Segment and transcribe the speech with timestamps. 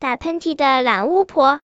[0.00, 1.58] 打喷嚏的懒巫婆。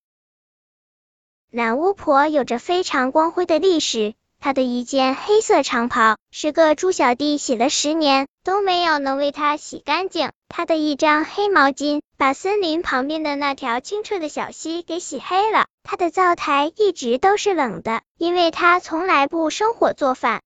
[1.53, 10.33] 懒巫婆有着非常光辉的历史，她的一件黑色长袍，十个猪小弟洗了十年都没有能为她洗干净。
[10.49, 15.67] 她的一张黑毛巾，把森林旁边的那条清澈的小溪给洗黑了。
[15.85, 20.43] 她的灶台一直都是冷的，因为她从来不生火做饭。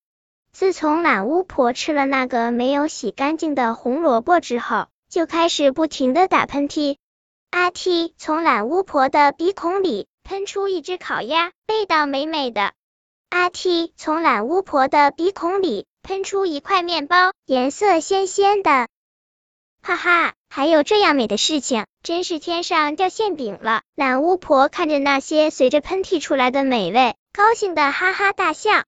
[0.52, 6.98] 自从懒巫婆吃了那个没有洗干净的红萝卜之后，就开始不停的打喷嚏。
[7.50, 10.06] 阿 T 从懒巫婆的鼻孔里。
[10.28, 12.72] 喷出一只烤鸭，味道美美的。
[13.30, 18.88] 阿 T 从懒巫婆的鼻孔里喷出一块面包，颜色鲜鲜的。
[19.80, 23.80] 哈哈，还有这样美的事情，真是天上掉馅饼了。
[23.94, 28.84] 懒巫婆看着那些随着喷嚏出来的美味，高兴的哈哈大笑。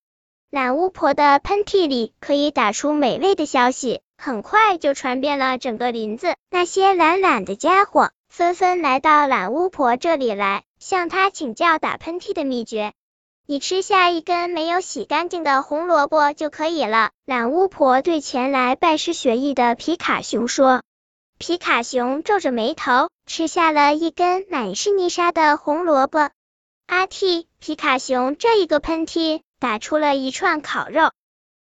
[0.51, 6.35] 懒巫婆的喷嚏里可以打出美味的消息，很快就传遍了整个林子。
[6.51, 10.63] 那些懒懒的家伙纷纷来到懒巫婆这里来。
[10.79, 12.95] 向她请教打喷嚏的秘诀。
[13.45, 17.11] 你吃下一根没有洗干净的红萝卜就可以了。
[17.27, 20.83] 懒巫婆对前来拜师学艺的皮卡熊说。
[21.39, 26.31] 皮卡熊皱着眉头，吃下了一根满是泥沙的红萝卜。
[26.87, 31.11] 阿嚏皮卡熊这一个喷嚏打出了一串烤肉。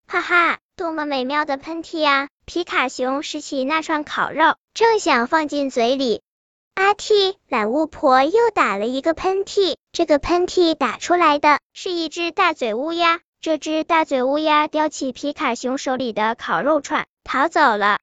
[0.07, 2.29] 哈哈，多么美妙的喷嚏呀！
[2.47, 6.23] 皮卡熊拾起那串烤肉，正想放进嘴里。
[6.75, 13.21] 阿嚏懒巫婆又打了一个喷嚏，这个喷嚏打出来的是一只大嘴乌鸦。
[13.41, 17.99] 这只大嘴乌鸦叼起皮卡熊手里的烤肉串，逃走了。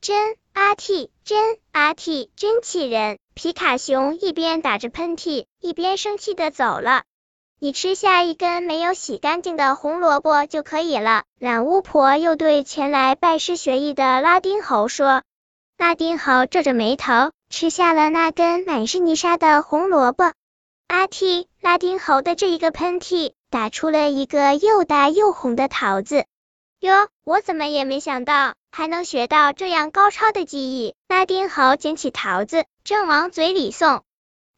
[0.00, 3.18] 真阿嚏真阿嚏真气人！
[3.34, 7.02] 皮卡熊一边打着喷嚏，一边生气的走了。
[7.58, 11.24] 你吃下一根没有洗干净的红萝卜就可以了。
[11.40, 15.22] 懒巫婆又对前来拜师学艺的拉丁猴说。
[15.76, 17.32] 拉丁猴皱着眉头。
[17.48, 20.32] 吃下了那根满是泥沙的红萝卜，
[20.88, 26.26] 阿嚏拉丁猴的这一个喷嚏打出了一个又大又红的桃子。
[26.80, 30.94] 哟，我怎么也没想到还能学到这样高超的技艺。
[31.08, 34.02] 拉丁猴捡起桃子，正往嘴里送。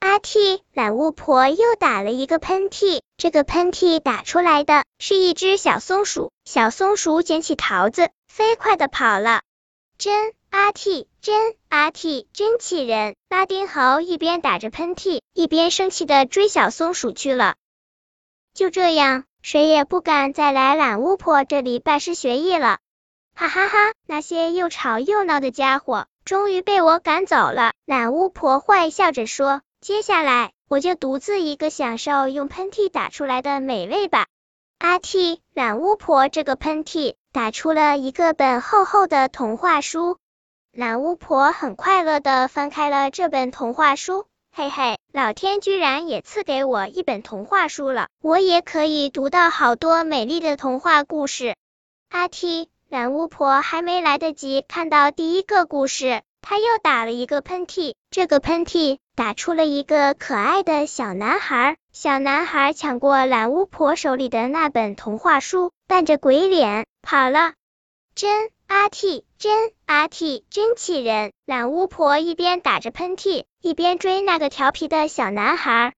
[0.00, 6.32] 阿嚏懒巫婆又打了一个喷嚏，这个喷嚏打出来的是一只小松鼠。
[6.44, 9.43] 小松鼠捡起桃子，飞快的跑了。
[9.98, 10.32] 真。
[10.50, 13.14] 阿嚏真阿嚏真气人！
[13.28, 17.56] 拉丁猴一边打着喷嚏，一边生气的追小松鼠去了。
[18.54, 22.78] 就这样，谁也不敢再来懒巫婆这里拜师学艺了。
[23.34, 23.92] 哈哈哈！
[24.06, 27.72] 那些又吵又闹的家伙终于被我赶走了。
[27.86, 34.26] 懒巫婆坏笑着说：“接下来，我就独自一个享受用喷嚏打出来的美味吧。”
[34.78, 40.19] 阿嚏懒巫婆这个喷嚏打出了一个本厚厚的童话书。
[40.73, 51.57] 懒巫婆很快乐的翻开了这本童话书，嘿嘿，老天居然也赐给我一本童话书了，我也可以读到好多美丽的童话故事。
[52.11, 61.77] 阿嚏懒巫婆还没来得及看到第一个故事，她又打了一个喷嚏，这个喷嚏打出了一个可爱的小男孩。
[61.93, 67.55] 小男孩抢过懒巫婆手里的那本童话书，扮着鬼脸跑了。
[68.15, 68.51] 真。
[68.69, 71.32] 阿 T 真阿嚏真气人！
[71.47, 75.94] 懒巫婆一边打着喷嚏，一边追那个调皮的小男孩。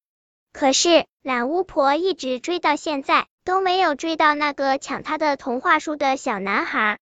[0.53, 6.99] 可是懒巫婆一直追到现在，都没有追到那个抢她的童话书的小男孩。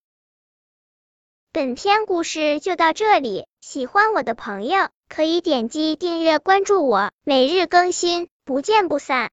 [1.51, 9.27] 本篇故事就到这里，喜欢我的朋友可以点击订阅关注我，每日更新，不见不散。